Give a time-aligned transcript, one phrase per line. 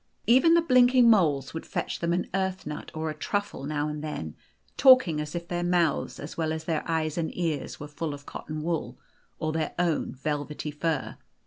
[0.25, 4.03] Even the blinking moles would fetch them an earth nut or a truffle now and
[4.03, 4.35] then,
[4.75, 8.25] talking as if their mouths, as well as their eyes and ears, were full of
[8.25, 8.97] cotton wool,
[9.37, 11.17] or their own velvety fur.